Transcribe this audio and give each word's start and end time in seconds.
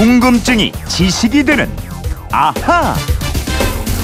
궁금증이 0.00 0.72
지식이 0.88 1.44
되는 1.44 1.68
아하. 2.32 2.94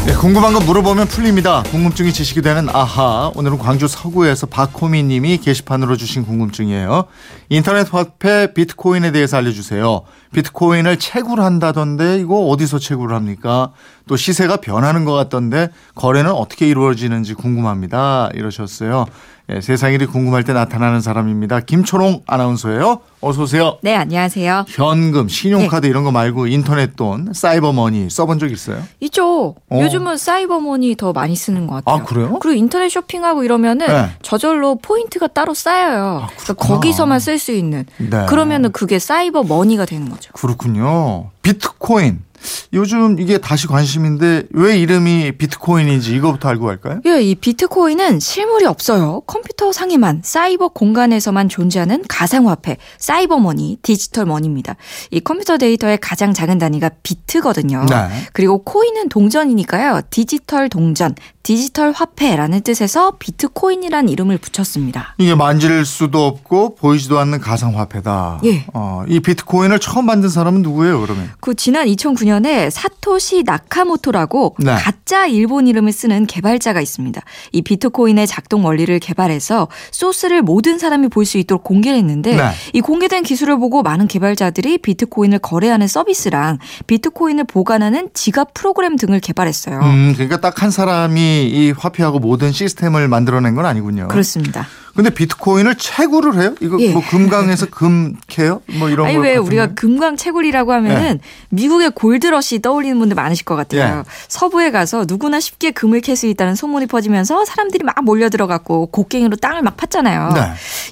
네, 0.06 0.14
궁금한 0.14 0.52
거 0.52 0.60
물어보면 0.60 1.06
풀립니다. 1.06 1.62
궁금증이 1.70 2.12
지식이 2.12 2.42
되는 2.42 2.68
아하. 2.68 3.32
오늘은 3.34 3.56
광주 3.56 3.88
서구에서 3.88 4.46
박호미 4.46 5.04
님이 5.04 5.38
게시판으로 5.38 5.96
주신 5.96 6.26
궁금증이에요. 6.26 7.06
인터넷 7.48 7.90
화폐 7.90 8.52
비트코인에 8.52 9.10
대해서 9.10 9.38
알려주세요. 9.38 10.02
비트코인을 10.34 10.98
채굴 10.98 11.40
한다던데 11.40 12.18
이거 12.18 12.46
어디서 12.46 12.78
채굴을 12.78 13.16
합니까? 13.16 13.72
또 14.08 14.16
시세가 14.16 14.58
변하는 14.58 15.04
것 15.04 15.12
같던데 15.12 15.70
거래는 15.94 16.30
어떻게 16.30 16.68
이루어지는지 16.68 17.34
궁금합니다. 17.34 18.30
이러셨어요. 18.34 19.06
예, 19.48 19.60
세상 19.60 19.92
일이 19.92 20.06
궁금할 20.06 20.42
때 20.42 20.52
나타나는 20.52 21.00
사람입니다. 21.00 21.60
김초롱 21.60 22.22
아나운서예요. 22.26 23.00
어서 23.20 23.42
오세요. 23.42 23.78
네, 23.80 23.94
안녕하세요. 23.94 24.64
현금, 24.68 25.28
신용카드 25.28 25.86
이런 25.86 26.02
거 26.02 26.10
말고 26.10 26.48
인터넷 26.48 26.96
돈, 26.96 27.32
사이버머니 27.32 28.10
써본 28.10 28.40
적 28.40 28.50
있어요? 28.50 28.82
있죠. 29.00 29.54
어. 29.70 29.80
요즘은 29.80 30.16
사이버머니 30.16 30.96
더 30.96 31.12
많이 31.12 31.36
쓰는 31.36 31.68
것 31.68 31.76
같아요. 31.84 32.02
아, 32.02 32.04
그래요? 32.04 32.38
그리고 32.40 32.56
인터넷 32.58 32.88
쇼핑하고 32.88 33.44
이러면은 33.44 33.86
네. 33.86 34.10
저절로 34.22 34.76
포인트가 34.76 35.28
따로 35.28 35.54
쌓여요. 35.54 36.26
그래서 36.34 36.54
거기서만 36.54 37.20
쓸 37.20 37.38
수 37.38 37.52
있는. 37.52 37.86
네. 37.98 38.26
그러면은 38.26 38.72
그게 38.72 38.98
사이버머니가 38.98 39.84
되는 39.86 40.08
거죠. 40.10 40.32
그렇군요. 40.32 41.30
비트코인. 41.42 42.25
요즘 42.72 43.18
이게 43.18 43.38
다시 43.38 43.66
관심인데 43.66 44.44
왜 44.50 44.78
이름이 44.78 45.32
비트코인인지 45.38 46.14
이거부터 46.16 46.48
알고 46.48 46.66
갈까요? 46.66 47.00
예, 47.06 47.20
이 47.22 47.34
비트코인은 47.34 48.20
실물이 48.20 48.66
없어요. 48.66 49.22
컴퓨터 49.26 49.72
상에만 49.72 50.22
사이버 50.24 50.68
공간에서만 50.68 51.48
존재하는 51.48 52.02
가상화폐, 52.08 52.76
사이버머니, 52.98 53.78
디지털 53.82 54.26
머니입니다. 54.26 54.76
이 55.10 55.20
컴퓨터 55.20 55.58
데이터의 55.58 55.98
가장 55.98 56.32
작은 56.32 56.58
단위가 56.58 56.90
비트거든요. 57.02 57.86
네. 57.88 58.08
그리고 58.32 58.62
코인은 58.62 59.08
동전이니까요. 59.08 60.02
디지털 60.10 60.68
동전, 60.68 61.14
디지털 61.50 61.92
화폐라는 61.92 62.62
뜻에서 62.62 63.12
비트코인이라는 63.20 64.08
이름을 64.08 64.36
붙였습니다. 64.38 65.14
이게 65.18 65.36
만질 65.36 65.84
수도 65.84 66.26
없고 66.26 66.74
보이지도 66.74 67.20
않는 67.20 67.38
가상 67.38 67.78
화폐다. 67.78 68.40
예. 68.44 68.64
어, 68.74 69.04
이 69.06 69.20
비트코인을 69.20 69.78
처음 69.78 70.06
만든 70.06 70.28
사람은 70.28 70.62
누구예요, 70.62 71.00
그러면? 71.02 71.30
그 71.38 71.54
지난 71.54 71.86
2009년에 71.86 72.68
사토시 72.70 73.44
나카모토라고 73.44 74.56
네. 74.58 74.74
가짜 74.74 75.26
일본 75.28 75.68
이름을 75.68 75.92
쓰는 75.92 76.26
개발자가 76.26 76.80
있습니다. 76.80 77.22
이 77.52 77.62
비트코인의 77.62 78.26
작동 78.26 78.64
원리를 78.64 78.98
개발해서 78.98 79.68
소스를 79.92 80.42
모든 80.42 80.80
사람이 80.80 81.06
볼 81.10 81.26
수 81.26 81.38
있도록 81.38 81.62
공개를 81.62 81.96
했는데 81.98 82.34
네. 82.36 82.50
이 82.72 82.80
공개된 82.80 83.22
기술을 83.22 83.56
보고 83.60 83.84
많은 83.84 84.08
개발자들이 84.08 84.78
비트코인을 84.78 85.38
거래하는 85.40 85.86
서비스랑 85.86 86.58
비트코인을 86.88 87.44
보관하는 87.44 88.10
지갑 88.14 88.52
프로그램 88.54 88.96
등을 88.96 89.20
개발했어요. 89.20 89.78
음, 89.80 90.12
그러니까 90.14 90.40
딱 90.40 90.56
한 90.62 90.70
사람이 90.70 91.35
이 91.44 91.70
화폐하고 91.72 92.18
모든 92.18 92.52
시스템을 92.52 93.08
만들어낸 93.08 93.54
건 93.54 93.66
아니군요. 93.66 94.08
그렇습니다. 94.08 94.66
근데 94.96 95.10
비트코인을 95.10 95.76
채굴을 95.76 96.40
해요? 96.40 96.54
이거 96.60 96.76
예. 96.80 96.92
뭐 96.92 97.02
금강에서 97.08 97.66
금 97.66 98.16
캐요? 98.26 98.62
뭐 98.78 98.88
이런 98.88 99.06
아니 99.06 99.16
거왜 99.16 99.34
같은데. 99.34 99.46
우리가 99.46 99.66
금강 99.74 100.16
채굴이라고 100.16 100.72
하면은 100.72 101.20
미국의 101.50 101.90
골드러시 101.94 102.60
떠올리는 102.62 102.98
분들 102.98 103.14
많으실 103.14 103.44
것 103.44 103.54
같아요. 103.54 103.98
예. 103.98 104.10
서부에 104.28 104.70
가서 104.72 105.04
누구나 105.06 105.38
쉽게 105.38 105.70
금을 105.70 106.00
캘 106.00 106.16
수 106.16 106.26
있다는 106.26 106.54
소문이 106.54 106.86
퍼지면서 106.86 107.44
사람들이 107.44 107.84
막 107.84 107.94
몰려 108.02 108.30
들어갔고 108.30 108.86
곡괭이로 108.86 109.36
땅을 109.36 109.60
막 109.60 109.76
팠잖아요. 109.76 110.32
네. 110.32 110.40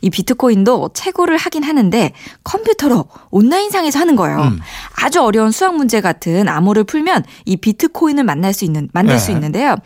이 0.02 0.10
비트코인도 0.10 0.90
채굴을 0.92 1.38
하긴 1.38 1.64
하는데 1.64 2.12
컴퓨터로 2.44 3.06
온라인상에서 3.30 3.98
하는 3.98 4.14
거예요. 4.16 4.38
음. 4.42 4.60
아주 4.96 5.22
어려운 5.22 5.50
수학 5.50 5.76
문제 5.76 6.02
같은 6.02 6.46
암호를 6.46 6.84
풀면 6.84 7.24
이 7.46 7.56
비트코인을 7.56 8.24
만날 8.24 8.52
수 8.52 8.66
있는 8.66 8.88
만들 8.92 9.14
네. 9.14 9.18
수 9.18 9.30
있는데요. 9.32 9.76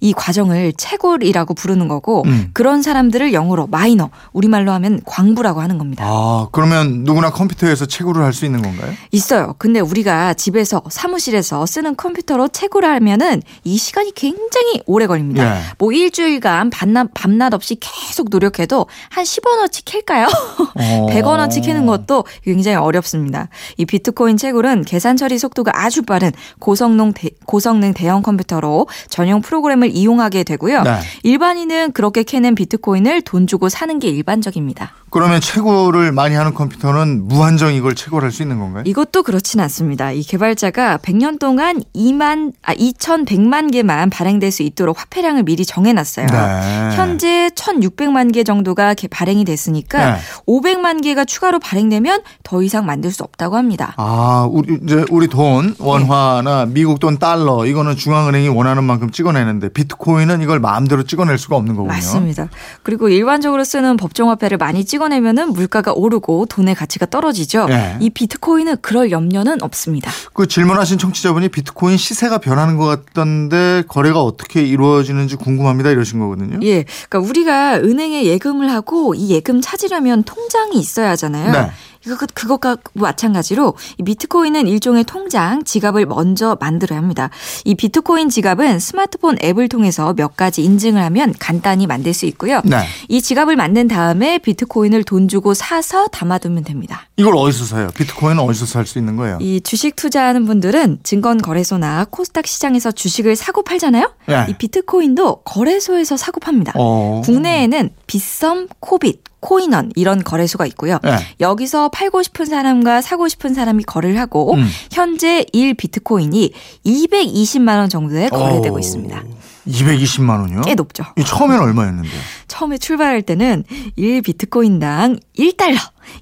이 0.00 0.14
과정을 0.14 0.72
채굴이라고 0.78 1.52
부르는 1.52 1.88
거고 1.88 2.22
음. 2.24 2.48
그런 2.54 2.80
사람들을 2.80 3.34
영어로 3.34 3.65
마이너, 3.66 4.10
우리말로 4.32 4.72
하면 4.72 5.00
광부라고 5.04 5.60
하는 5.60 5.78
겁니다. 5.78 6.04
아, 6.06 6.48
그러면 6.52 7.04
누구나 7.04 7.30
컴퓨터에서 7.30 7.86
채굴을 7.86 8.22
할 8.22 8.36
수 8.36 8.44
있는 8.44 8.60
건가요? 8.60 8.92
있어요. 9.12 9.54
근데 9.56 9.80
우리가 9.80 10.34
집에서 10.34 10.82
사무실에서 10.90 11.64
쓰는 11.64 11.96
컴퓨터로 11.96 12.48
채굴을 12.48 12.86
하면은 12.96 13.42
이 13.64 13.78
시간이 13.78 14.12
굉장히 14.14 14.82
오래 14.84 15.06
걸립니다. 15.06 15.56
예. 15.56 15.60
뭐 15.78 15.90
일주일간 15.92 16.68
밤낮, 16.68 17.08
밤낮 17.14 17.54
없이 17.54 17.78
계속 17.80 18.28
노력해도 18.28 18.86
한 19.08 19.24
10원어치 19.24 19.82
캘까요? 19.86 20.26
어. 20.74 21.06
100원어치 21.10 21.64
캐는 21.64 21.86
것도 21.86 22.24
굉장히 22.44 22.76
어렵습니다. 22.76 23.48
이 23.78 23.86
비트코인 23.86 24.36
채굴은 24.36 24.82
계산 24.82 25.16
처리 25.16 25.38
속도가 25.38 25.72
아주 25.74 26.02
빠른 26.02 26.30
고성능, 26.58 27.14
대, 27.14 27.30
고성능 27.46 27.94
대형 27.94 28.20
컴퓨터로 28.22 28.86
전용 29.08 29.40
프로그램을 29.40 29.96
이용하게 29.96 30.44
되고요. 30.44 30.82
네. 30.82 30.98
일반인은 31.22 31.92
그렇게 31.92 32.22
캐낸 32.22 32.54
비트코인을 32.54 33.22
돈 33.22 33.46
주고 33.56 33.70
사는 33.70 33.98
게 33.98 34.08
일반적입니다. 34.08 34.92
그러면 35.08 35.40
채굴을 35.40 36.12
많이 36.12 36.34
하는 36.34 36.52
컴퓨터는 36.52 37.26
무한정 37.26 37.72
이걸 37.72 37.94
채굴할 37.94 38.30
수 38.30 38.42
있는 38.42 38.58
건가요? 38.58 38.82
이것도 38.86 39.22
그렇진 39.22 39.60
않습니다. 39.60 40.12
이 40.12 40.22
개발자가 40.22 40.98
100년 40.98 41.38
동안 41.38 41.82
2만 41.94 42.52
아 42.62 42.74
2,100만 42.74 43.72
개만 43.72 44.10
발행될 44.10 44.50
수 44.52 44.62
있도록 44.62 45.00
화폐량을 45.00 45.44
미리 45.44 45.64
정해놨어요. 45.64 46.26
네. 46.26 46.96
현재 46.96 47.48
1,600만 47.54 48.34
개 48.34 48.44
정도가 48.44 48.92
개- 48.92 49.08
발행이 49.08 49.46
됐으니까 49.46 50.16
네. 50.16 50.20
500만 50.46 51.02
개가 51.02 51.24
추가로 51.24 51.58
발행되면 51.60 52.20
더 52.42 52.62
이상 52.62 52.84
만들 52.84 53.10
수 53.10 53.22
없다고 53.22 53.56
합니다. 53.56 53.94
아, 53.96 54.46
우리 54.50 54.78
이제 54.84 55.02
우리 55.10 55.28
돈 55.28 55.74
원화나 55.78 56.66
미국 56.66 57.00
돈 57.00 57.18
달러 57.18 57.64
이거는 57.64 57.96
중앙은행이 57.96 58.48
원하는 58.48 58.84
만큼 58.84 59.10
찍어내는데 59.10 59.70
비트코인은 59.70 60.42
이걸 60.42 60.60
마음대로 60.60 61.04
찍어낼 61.04 61.38
수가 61.38 61.56
없는 61.56 61.74
거군요. 61.74 61.92
맞습니다. 61.94 62.48
그리고 62.82 63.08
일반적 63.08 63.45
으로 63.54 63.64
쓰는 63.64 63.96
법정화폐를 63.96 64.58
많이 64.58 64.84
찍어내면은 64.84 65.52
물가가 65.52 65.92
오르고 65.92 66.46
돈의 66.46 66.74
가치가 66.74 67.06
떨어지죠. 67.06 67.66
네. 67.66 67.96
이 68.00 68.10
비트코인은 68.10 68.78
그럴 68.82 69.10
염려는 69.10 69.62
없습니다. 69.62 70.10
그 70.32 70.46
질문하신 70.46 70.98
청취자분이 70.98 71.48
비트코인 71.48 71.96
시세가 71.96 72.38
변하는 72.38 72.76
것 72.76 72.84
같던데 72.84 73.84
거래가 73.88 74.22
어떻게 74.22 74.62
이루어지는지 74.62 75.36
궁금합니다 75.36 75.90
이러신 75.90 76.18
거거든요. 76.18 76.58
예, 76.62 76.84
그러니까 77.08 77.18
우리가 77.28 77.76
은행에 77.76 78.24
예금을 78.24 78.70
하고 78.70 79.14
이 79.14 79.30
예금 79.30 79.60
찾으려면 79.60 80.22
통장이 80.24 80.78
있어야 80.78 81.10
하잖아요. 81.10 81.52
네. 81.52 81.70
그- 82.06 82.26
그것과 82.32 82.76
마찬가지로 82.94 83.74
이 83.98 84.02
비트코인은 84.04 84.66
일종의 84.68 85.04
통장 85.04 85.64
지갑을 85.64 86.06
먼저 86.06 86.56
만들어야 86.60 86.98
합니다. 86.98 87.30
이 87.64 87.74
비트코인 87.74 88.28
지갑은 88.28 88.78
스마트폰 88.78 89.36
앱을 89.42 89.68
통해서 89.68 90.14
몇 90.14 90.36
가지 90.36 90.62
인증을 90.62 91.02
하면 91.02 91.34
간단히 91.38 91.86
만들 91.86 92.14
수 92.14 92.26
있고요. 92.26 92.60
네. 92.64 92.84
이 93.08 93.20
지갑을 93.20 93.56
만든 93.56 93.88
다음에 93.88 94.38
비트코인을 94.38 95.04
돈 95.04 95.28
주고 95.28 95.54
사서 95.54 96.06
담아두면 96.08 96.64
됩니다. 96.64 97.08
이걸 97.16 97.34
어디서 97.36 97.64
사요? 97.64 97.88
비트코인은 97.94 98.42
어디서 98.42 98.66
살 98.66 98.86
수 98.86 98.98
있는 98.98 99.16
거예요? 99.16 99.38
이 99.40 99.60
주식 99.60 99.96
투자하는 99.96 100.44
분들은 100.46 101.00
증권거래소나 101.02 102.06
코스닥 102.10 102.46
시장에서 102.46 102.92
주식을 102.92 103.34
사고 103.36 103.62
팔잖아요. 103.62 104.12
네. 104.26 104.46
이 104.48 104.54
비트코인도 104.54 105.42
거래소에서 105.42 106.16
사고 106.16 106.38
팝니다. 106.40 106.72
어. 106.76 107.20
국내에는 107.24 107.90
빗썸, 108.06 108.68
코빗, 108.80 109.22
코인원 109.40 109.92
이런 109.94 110.22
거래소가 110.24 110.66
있고요. 110.66 110.98
네. 111.02 111.18
여기서 111.40 111.88
팔고 111.90 112.22
싶은 112.22 112.46
사람과 112.46 113.00
사고 113.00 113.28
싶은 113.28 113.54
사람이 113.54 113.84
거래를 113.84 114.18
하고 114.18 114.54
음. 114.54 114.68
현재 114.90 115.44
1 115.52 115.74
비트코인이 115.74 116.52
220만 116.84 117.78
원 117.78 117.88
정도에 117.88 118.28
거래되고 118.28 118.76
어. 118.76 118.78
있습니다. 118.78 119.22
220만 119.66 120.40
원이요? 120.40 120.60
꽤 120.62 120.74
높죠. 120.74 121.04
이 121.16 121.24
처음에는 121.24 121.62
얼마였는데? 121.62 122.08
처음에 122.56 122.78
출발할 122.78 123.20
때는 123.22 123.64
1 123.96 124.22
비트코인당 124.22 125.18
1달러, 125.38 125.76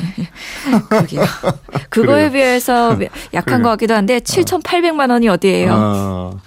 그러게요. 0.89 1.23
그거에. 1.91 2.31
비해서 2.31 2.97
약한 3.35 3.45
그래요. 3.57 3.63
것 3.63 3.69
같기도 3.71 3.95
한데 3.95 4.21
7,800만 4.21 5.11
원이 5.11 5.29
어디예요? 5.29 5.71
어. 5.75 6.41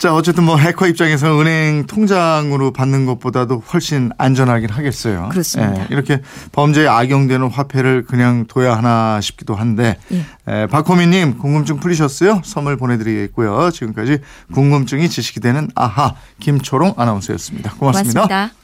자, 0.00 0.14
어쨌든 0.14 0.44
뭐 0.44 0.56
해커 0.56 0.86
입장에서 0.86 1.38
은행 1.38 1.86
통장으로 1.86 2.72
받는 2.72 3.04
것보다도 3.04 3.62
훨씬 3.70 4.10
안전하긴 4.16 4.70
하겠어요. 4.70 5.28
그렇습니다. 5.30 5.82
예, 5.82 5.86
이렇게 5.90 6.22
범죄에 6.52 6.86
악용되는 6.86 7.50
화폐를 7.50 8.06
그냥 8.06 8.46
둬야 8.48 8.78
하나 8.78 9.20
싶기도 9.20 9.54
한데, 9.54 9.98
예. 10.12 10.24
에, 10.48 10.66
박호민님 10.68 11.36
궁금증 11.36 11.80
풀리셨어요? 11.80 12.40
선물 12.46 12.78
보내드리겠고요. 12.78 13.70
지금까지 13.72 14.20
궁금증이 14.54 15.10
지식이 15.10 15.40
되는 15.40 15.68
아하 15.74 16.14
김초롱 16.40 16.94
아나운서였습니다 16.96 17.74
고맙습니다. 17.74 18.22
고맙습니다. 18.22 18.59